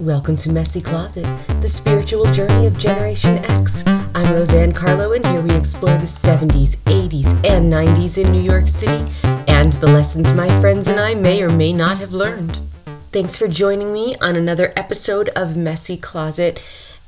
[0.00, 1.26] Welcome to Messy Closet,
[1.60, 3.86] the spiritual journey of Generation X.
[3.86, 8.66] I'm Roseanne Carlo, and here we explore the 70s, 80s, and 90s in New York
[8.66, 9.04] City
[9.46, 12.60] and the lessons my friends and I may or may not have learned.
[13.12, 16.62] Thanks for joining me on another episode of Messy Closet.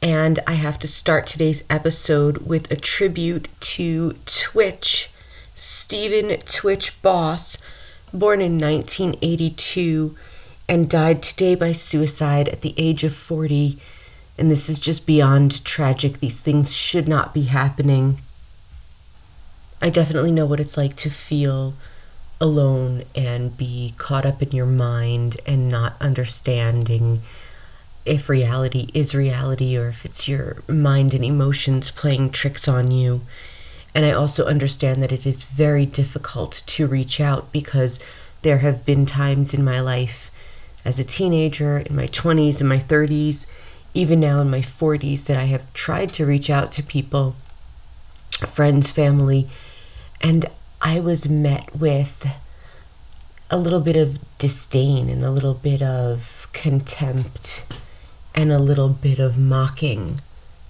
[0.00, 5.10] And I have to start today's episode with a tribute to Twitch,
[5.56, 7.58] Stephen Twitch Boss,
[8.12, 10.14] born in 1982
[10.68, 13.78] and died today by suicide at the age of 40.
[14.38, 16.20] And this is just beyond tragic.
[16.20, 18.18] These things should not be happening.
[19.80, 21.74] I definitely know what it's like to feel
[22.40, 27.22] alone and be caught up in your mind and not understanding
[28.04, 33.22] if reality is reality or if it's your mind and emotions playing tricks on you.
[33.94, 37.98] And I also understand that it is very difficult to reach out because
[38.42, 40.30] there have been times in my life
[40.86, 43.46] as a teenager, in my 20s, in my 30s,
[43.92, 47.34] even now in my 40s, that I have tried to reach out to people,
[48.30, 49.48] friends, family,
[50.20, 50.46] and
[50.80, 52.24] I was met with
[53.50, 57.64] a little bit of disdain and a little bit of contempt
[58.32, 60.20] and a little bit of mocking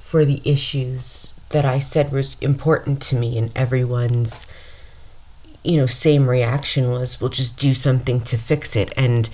[0.00, 4.46] for the issues that I said was important to me and everyone's
[5.64, 8.92] you know same reaction was we'll just do something to fix it.
[8.96, 9.28] And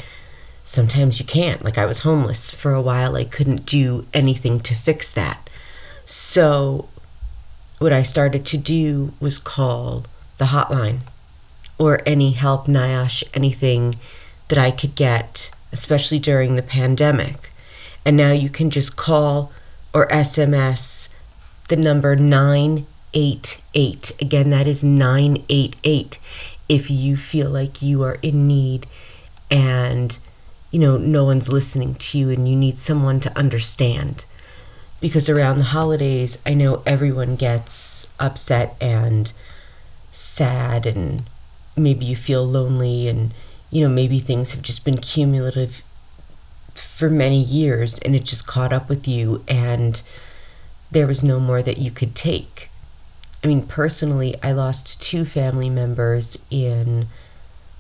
[0.65, 1.63] sometimes you can't.
[1.63, 5.49] Like I was homeless for a while, I couldn't do anything to fix that.
[6.05, 6.89] So,
[7.79, 10.07] what I started to do was call
[10.39, 11.01] the hotline
[11.79, 13.95] or any help, NIOSH, anything
[14.49, 17.53] that I could get, especially during the pandemic.
[18.05, 19.53] And now you can just call
[19.93, 21.09] or SMS
[21.69, 24.13] the number 988.
[24.21, 26.19] Again, that is 988
[26.69, 28.87] if you feel like you are in need
[29.51, 30.19] and
[30.75, 34.25] you know, no one's listening to you and you need someone to understand.
[35.01, 39.31] Because around the holidays, I know everyone gets upset and
[40.11, 41.23] sad, and
[41.77, 43.33] maybe you feel lonely, and,
[43.71, 45.85] you know, maybe things have just been cumulative
[46.75, 50.03] for many years and it just caught up with you, and
[50.91, 52.69] there was no more that you could take.
[53.45, 57.07] I mean, personally, I lost two family members in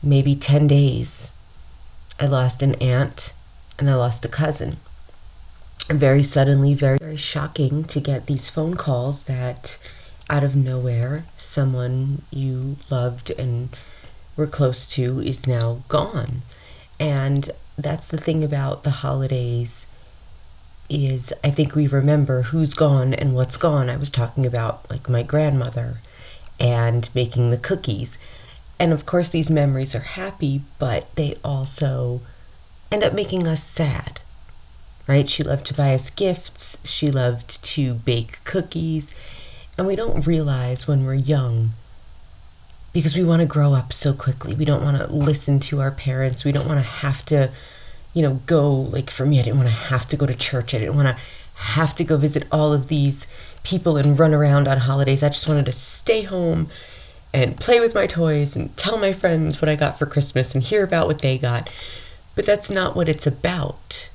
[0.00, 1.32] maybe 10 days
[2.18, 3.32] I lost an aunt
[3.78, 4.76] and I lost a cousin.
[5.88, 9.78] Very suddenly, very, very shocking to get these phone calls that
[10.30, 13.68] out of nowhere, someone you loved and
[14.36, 16.42] were close to is now gone.
[16.98, 19.86] And that's the thing about the holidays
[20.88, 23.90] is I think we remember who's gone and what's gone.
[23.90, 25.98] I was talking about like my grandmother
[26.60, 28.18] and making the cookies.
[28.78, 32.20] And of course, these memories are happy, but they also
[32.90, 34.20] end up making us sad,
[35.06, 35.28] right?
[35.28, 39.14] She loved to buy us gifts, she loved to bake cookies,
[39.76, 41.70] and we don't realize when we're young
[42.92, 44.54] because we want to grow up so quickly.
[44.54, 46.44] We don't want to listen to our parents.
[46.44, 47.50] We don't want to have to,
[48.14, 50.74] you know, go like for me, I didn't want to have to go to church.
[50.74, 51.16] I didn't want to
[51.54, 53.26] have to go visit all of these
[53.64, 55.22] people and run around on holidays.
[55.22, 56.68] I just wanted to stay home
[57.34, 60.62] and play with my toys and tell my friends what I got for Christmas and
[60.62, 61.68] hear about what they got.
[62.36, 64.08] But that's not what it's about.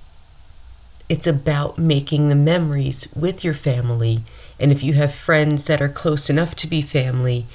[1.09, 4.22] It's about making the memories with your family.
[4.58, 7.46] And if you have friends that are close enough to be family,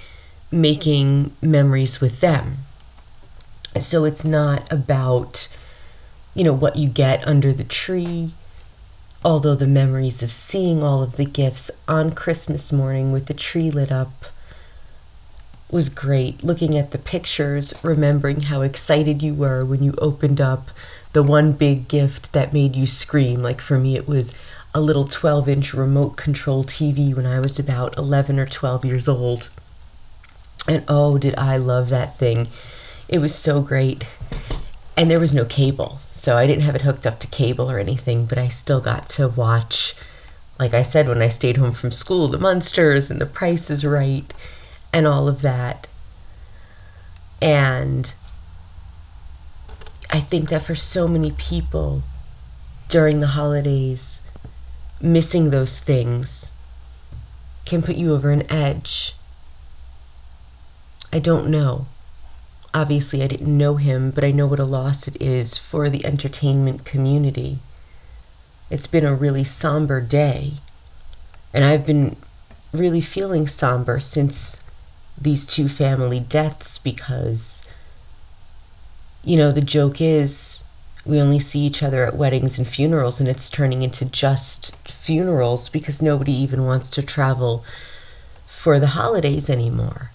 [0.53, 2.59] making memories with them.
[3.81, 5.49] So it's not about,
[6.35, 8.33] you know, what you get under the tree.
[9.25, 13.71] Although the memories of seeing all of the gifts on Christmas morning with the tree
[13.71, 14.27] lit up
[15.75, 16.45] was great.
[16.45, 20.69] Looking at the pictures, remembering how excited you were when you opened up
[21.15, 23.43] the one big gift that made you scream.
[23.43, 24.33] Like for me, it was
[24.73, 29.09] a little 12 inch remote control TV when I was about 11 or 12 years
[29.09, 29.51] old.
[30.69, 32.47] And oh, did I love that thing!
[33.09, 34.07] It was so great.
[34.97, 37.81] And there was no cable, so I didn't have it hooked up to cable or
[37.81, 39.97] anything, but I still got to watch,
[40.57, 43.85] like I said, when I stayed home from school, the Munsters and the Price is
[43.85, 44.33] Right
[44.95, 45.89] and all of that.
[47.43, 48.15] And
[50.09, 52.05] I think that for so many people
[52.89, 54.21] during the holidays,
[55.01, 56.53] missing those things
[57.65, 59.15] can put you over an edge.
[61.13, 61.87] I don't know.
[62.73, 66.05] Obviously, I didn't know him, but I know what a loss it is for the
[66.07, 67.59] entertainment community.
[68.71, 70.55] It's been a really somber day,
[71.53, 72.17] and I've been
[72.73, 74.64] really feeling somber since
[75.21, 77.67] these two family deaths because,
[79.23, 80.61] you know, the joke is
[81.05, 85.69] we only see each other at weddings and funerals, and it's turning into just funerals
[85.69, 87.65] because nobody even wants to travel
[88.47, 90.11] for the holidays anymore.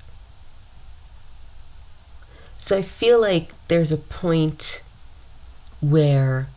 [2.57, 4.81] So I feel like there's a point
[5.79, 6.47] where,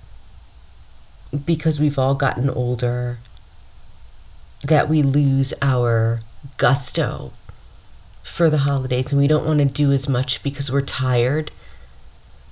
[1.44, 3.18] because we've all gotten older,
[4.64, 6.20] that we lose our
[6.56, 7.32] gusto
[8.22, 11.50] for the holidays and we don't want to do as much because we're tired.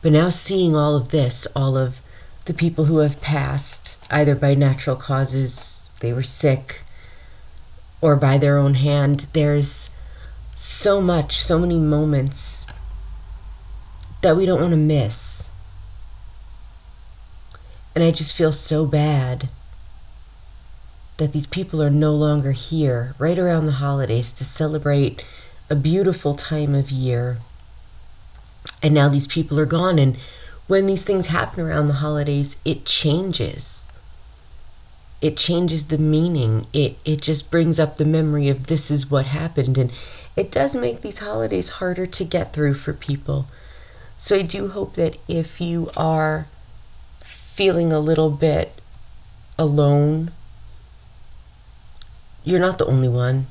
[0.03, 2.01] But now seeing all of this, all of
[2.47, 6.83] the people who have passed, either by natural causes, they were sick,
[8.01, 9.91] or by their own hand, there's
[10.57, 12.67] so much, so many moments
[14.23, 15.49] that we don't want to miss.
[17.95, 19.49] And I just feel so bad
[21.17, 25.25] that these people are no longer here right around the holidays to celebrate
[25.71, 27.39] a beautiful time of year.
[28.83, 29.99] And now these people are gone.
[29.99, 30.17] And
[30.67, 33.91] when these things happen around the holidays, it changes.
[35.23, 36.67] It changes the meaning.
[36.73, 39.79] It, it just brings up the memory of this is what happened.
[39.79, 39.93] And
[40.35, 43.47] it does make these holidays harder to get through for people.
[44.19, 46.47] So I do hope that if you are
[47.21, 48.73] feeling a little bit
[49.59, 50.31] alone,
[52.45, 53.47] you're not the only one.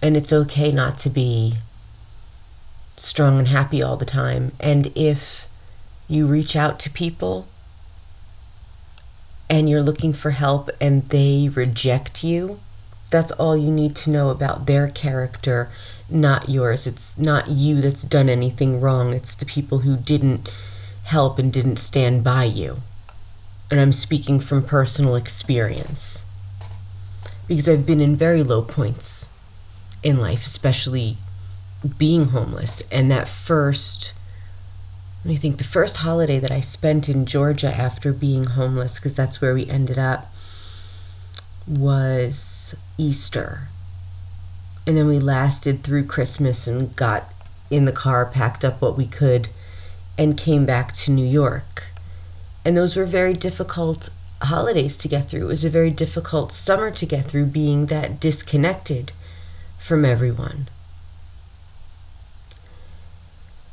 [0.00, 1.54] And it's okay not to be
[2.96, 4.52] strong and happy all the time.
[4.60, 5.48] And if
[6.08, 7.46] you reach out to people
[9.50, 12.60] and you're looking for help and they reject you,
[13.10, 15.70] that's all you need to know about their character,
[16.10, 16.86] not yours.
[16.86, 20.50] It's not you that's done anything wrong, it's the people who didn't
[21.04, 22.78] help and didn't stand by you.
[23.70, 26.24] And I'm speaking from personal experience
[27.46, 29.17] because I've been in very low points
[30.02, 31.16] in life, especially
[31.96, 32.82] being homeless.
[32.90, 34.12] And that first,
[35.26, 39.40] I think the first holiday that I spent in Georgia after being homeless, because that's
[39.40, 40.32] where we ended up,
[41.66, 43.68] was Easter.
[44.86, 47.32] And then we lasted through Christmas and got
[47.70, 49.48] in the car, packed up what we could,
[50.16, 51.90] and came back to New York.
[52.64, 54.08] And those were very difficult
[54.42, 55.44] holidays to get through.
[55.44, 59.12] It was a very difficult summer to get through, being that disconnected
[59.88, 60.68] from everyone.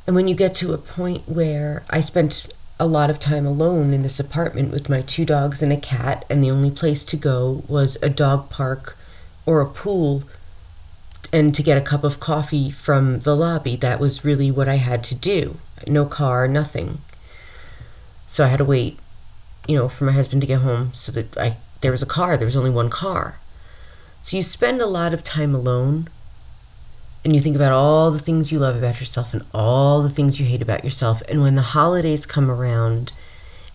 [0.06, 2.46] And when you get to a point where I spent
[2.80, 6.24] a lot of time alone in this apartment with my two dogs and a cat,
[6.30, 8.96] and the only place to go was a dog park
[9.44, 10.24] or a pool,
[11.32, 14.76] and to get a cup of coffee from the lobby, that was really what I
[14.76, 15.58] had to do.
[15.86, 16.98] No car, nothing.
[18.26, 18.98] So I had to wait
[19.66, 22.36] you know, for my husband to get home so that I there was a car,
[22.36, 23.38] there was only one car.
[24.26, 26.08] So you spend a lot of time alone
[27.24, 30.40] and you think about all the things you love about yourself and all the things
[30.40, 31.22] you hate about yourself.
[31.28, 33.12] And when the holidays come around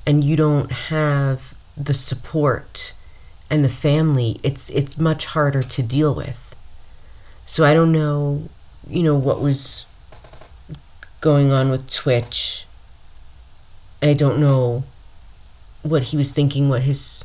[0.06, 2.92] and you don't have the support
[3.50, 6.54] and the family, it's it's much harder to deal with.
[7.46, 8.50] So I don't know,
[8.86, 9.86] you know, what was
[11.22, 12.66] going on with Twitch.
[14.02, 14.84] I don't know
[15.82, 17.24] what he was thinking, what his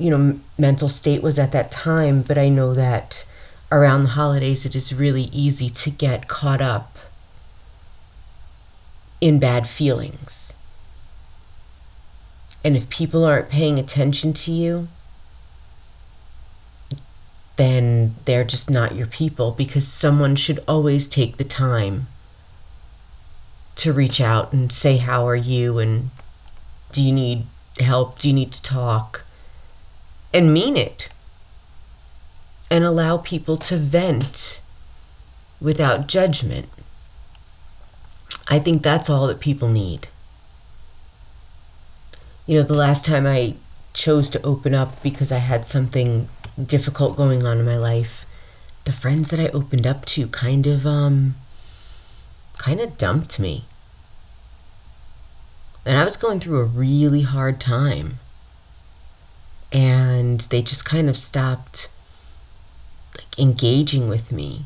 [0.00, 2.22] you know mental state was at that time.
[2.22, 3.24] But I know that
[3.70, 6.96] around the holidays, it is really easy to get caught up
[9.20, 10.54] in bad feelings.
[12.64, 14.88] And if people aren't paying attention to you,
[17.56, 22.06] then they're just not your people because someone should always take the time
[23.76, 25.78] to reach out and say, How are you?
[25.78, 26.10] and
[26.92, 27.46] do you need
[27.78, 28.18] help?
[28.18, 29.24] Do you need to talk?
[30.32, 31.08] And mean it.
[32.70, 34.60] And allow people to vent
[35.60, 36.68] without judgment.
[38.48, 40.08] I think that's all that people need.
[42.46, 43.54] You know, the last time I
[43.92, 46.28] chose to open up because I had something
[46.64, 48.26] difficult going on in my life,
[48.84, 51.34] the friends that I opened up to kind of um
[52.58, 53.64] kind of dumped me.
[55.86, 58.18] And I was going through a really hard time.
[59.72, 61.88] And they just kind of stopped
[63.16, 64.64] like engaging with me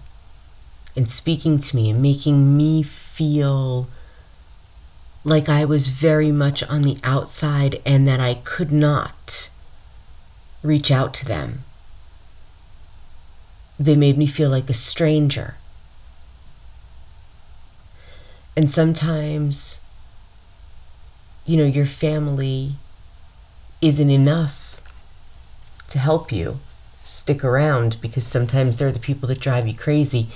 [0.96, 3.88] and speaking to me and making me feel
[5.24, 9.48] like I was very much on the outside and that I could not
[10.62, 11.64] reach out to them.
[13.78, 15.56] They made me feel like a stranger.
[18.56, 19.80] And sometimes
[21.46, 22.74] you know, your family
[23.82, 24.63] isn't enough
[25.94, 26.58] to help you
[26.98, 30.26] stick around because sometimes they're the people that drive you crazy.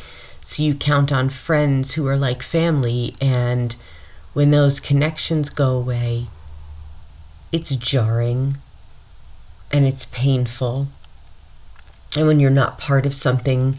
[0.41, 3.75] So you count on friends who are like family, and
[4.35, 6.29] when those connections go away,
[7.51, 8.59] it's jarring
[9.73, 10.87] and it's painful.
[12.17, 13.79] And when you're not part of something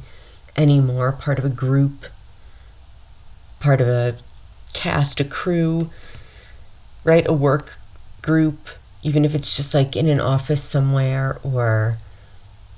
[0.57, 2.07] anymore, part of a group,
[3.62, 4.17] part of a
[4.74, 5.89] cast, a crew,
[7.05, 7.25] right?
[7.25, 7.77] A work
[8.21, 8.67] group,
[9.03, 11.98] even if it's just like in an office somewhere or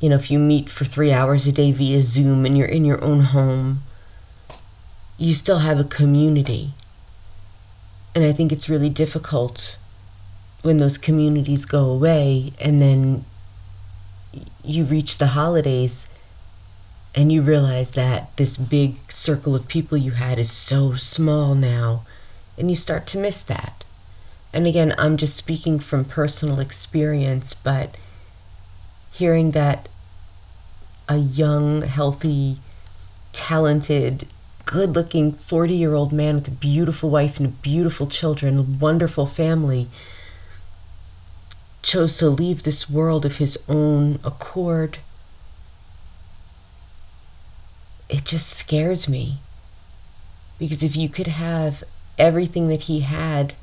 [0.01, 2.83] you know, if you meet for three hours a day via Zoom and you're in
[2.83, 3.83] your own home,
[5.19, 6.71] you still have a community.
[8.15, 9.77] And I think it's really difficult
[10.63, 13.25] when those communities go away and then
[14.63, 16.07] you reach the holidays
[17.13, 22.03] and you realize that this big circle of people you had is so small now
[22.57, 23.83] and you start to miss that.
[24.53, 27.95] And again, I'm just speaking from personal experience, but
[29.11, 29.87] hearing that
[31.07, 32.57] a young, healthy,
[33.33, 34.27] talented,
[34.65, 39.25] good looking 40 year old man with a beautiful wife and beautiful children, a wonderful
[39.25, 39.87] family,
[41.81, 44.99] chose to leave this world of his own accord.
[48.09, 49.39] It just scares me.
[50.59, 51.83] Because if you could have
[52.19, 53.53] everything that he had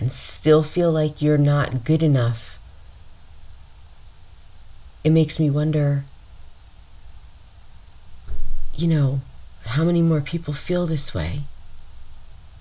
[0.00, 2.58] and still feel like you're not good enough,
[5.04, 6.04] it makes me wonder
[8.80, 9.20] you know,
[9.66, 11.42] how many more people feel this way?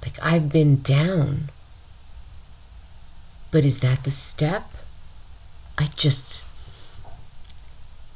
[0.03, 1.49] Like I've been down.
[3.51, 4.69] But is that the step?
[5.77, 6.45] I just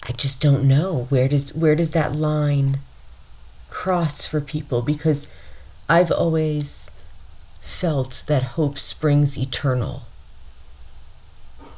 [0.07, 1.07] I just don't know.
[1.09, 2.79] Where does where does that line
[3.69, 5.27] cross for people because
[5.87, 6.82] I've always
[7.83, 10.03] felt that hope springs eternal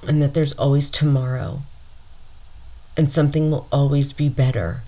[0.07, 1.63] and that there's always tomorrow
[2.95, 4.81] and something will always be better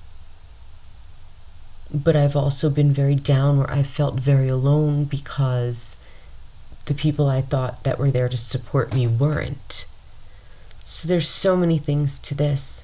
[1.91, 5.97] but I've also been very down where I felt very alone because
[6.85, 9.85] the people I thought that were there to support me weren't.
[10.83, 12.83] So there's so many things to this.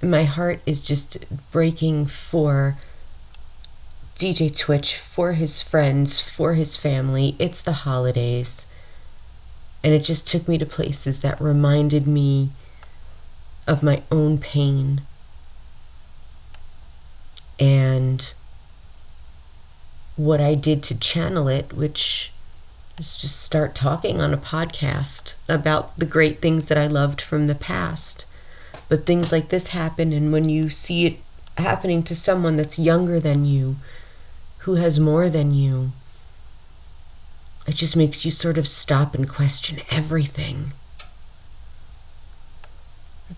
[0.00, 1.18] And my heart is just
[1.52, 2.78] breaking for
[4.20, 7.36] DJ Twitch, for his friends, for his family.
[7.38, 8.66] It's the holidays.
[9.82, 12.50] And it just took me to places that reminded me
[13.66, 15.00] of my own pain
[17.58, 18.34] and
[20.16, 22.30] what I did to channel it, which
[22.98, 27.46] is just start talking on a podcast about the great things that I loved from
[27.46, 28.26] the past.
[28.90, 31.16] But things like this happen, and when you see it
[31.56, 33.76] happening to someone that's younger than you,
[34.60, 35.92] who has more than you,
[37.66, 40.72] it just makes you sort of stop and question everything.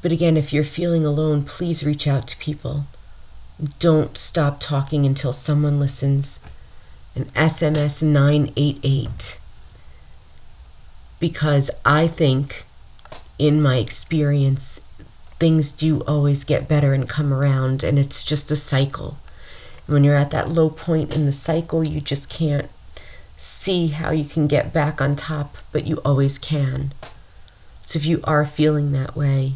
[0.00, 2.87] But again, if you're feeling alone, please reach out to people.
[3.79, 6.41] Don't stop talking until someone listens.
[7.14, 9.38] An SMS 988.
[11.21, 12.64] Because I think,
[13.38, 14.81] in my experience,
[15.38, 19.19] things do always get better and come around, and it's just a cycle.
[19.87, 22.71] When you're at that low point in the cycle, you just can't
[23.37, 26.93] see how you can get back on top, but you always can.
[27.83, 29.55] So if you are feeling that way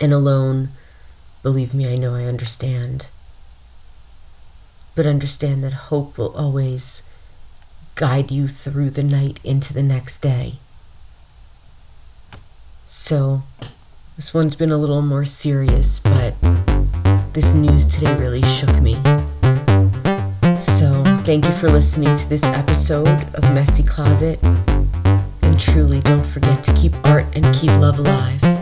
[0.00, 0.70] and alone,
[1.46, 3.06] Believe me, I know I understand.
[4.96, 7.04] But understand that hope will always
[7.94, 10.54] guide you through the night into the next day.
[12.88, 13.44] So,
[14.16, 16.34] this one's been a little more serious, but
[17.36, 18.94] this news today really shook me.
[20.58, 24.42] So, thank you for listening to this episode of Messy Closet.
[24.42, 28.55] And truly, don't forget to keep art and keep love alive.